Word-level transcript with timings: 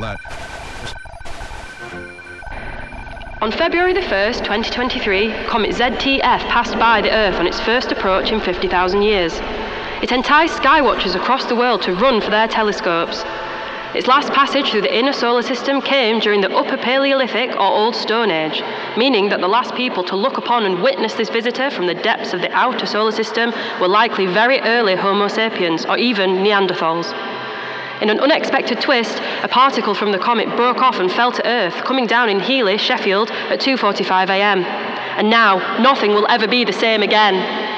That. 0.00 0.18
On 3.40 3.50
February 3.50 3.94
the 3.94 4.00
1st, 4.00 4.38
2023, 4.38 5.32
comet 5.46 5.70
ZTF 5.70 6.20
passed 6.20 6.78
by 6.78 7.00
the 7.00 7.10
Earth 7.10 7.36
on 7.36 7.46
its 7.46 7.58
first 7.60 7.90
approach 7.90 8.30
in 8.32 8.40
50,000 8.40 9.00
years. 9.00 9.40
It 10.02 10.12
enticed 10.12 10.60
skywatchers 10.60 11.14
across 11.14 11.46
the 11.46 11.56
world 11.56 11.80
to 11.82 11.94
run 11.94 12.20
for 12.20 12.30
their 12.30 12.48
telescopes. 12.48 13.24
Its 13.92 14.06
last 14.06 14.32
passage 14.32 14.70
through 14.70 14.82
the 14.82 14.96
inner 14.96 15.12
solar 15.12 15.42
system 15.42 15.80
came 15.80 16.20
during 16.20 16.40
the 16.40 16.56
Upper 16.56 16.76
Paleolithic 16.76 17.50
or 17.56 17.66
Old 17.66 17.96
Stone 17.96 18.30
Age, 18.30 18.62
meaning 18.96 19.30
that 19.30 19.40
the 19.40 19.48
last 19.48 19.74
people 19.74 20.04
to 20.04 20.14
look 20.14 20.38
upon 20.38 20.64
and 20.64 20.80
witness 20.80 21.14
this 21.14 21.28
visitor 21.28 21.70
from 21.70 21.88
the 21.88 21.94
depths 21.94 22.32
of 22.32 22.40
the 22.40 22.52
outer 22.52 22.86
solar 22.86 23.10
system 23.10 23.52
were 23.80 23.88
likely 23.88 24.26
very 24.26 24.60
early 24.60 24.94
Homo 24.94 25.26
sapiens 25.26 25.84
or 25.86 25.98
even 25.98 26.36
Neanderthals. 26.44 27.12
In 28.00 28.10
an 28.10 28.20
unexpected 28.20 28.80
twist, 28.80 29.20
a 29.42 29.48
particle 29.48 29.94
from 29.94 30.12
the 30.12 30.18
comet 30.18 30.54
broke 30.54 30.78
off 30.78 31.00
and 31.00 31.10
fell 31.10 31.32
to 31.32 31.44
Earth, 31.44 31.74
coming 31.84 32.06
down 32.06 32.28
in 32.28 32.38
Heeley, 32.38 32.78
Sheffield, 32.78 33.30
at 33.50 33.58
2:45 33.58 34.30
a.m. 34.30 34.64
And 34.64 35.28
now, 35.28 35.58
nothing 35.80 36.12
will 36.12 36.26
ever 36.30 36.46
be 36.46 36.64
the 36.64 36.72
same 36.72 37.02
again. 37.02 37.69